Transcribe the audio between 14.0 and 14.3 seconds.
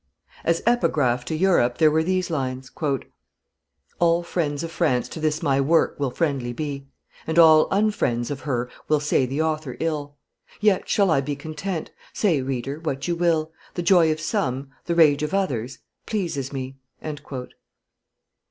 of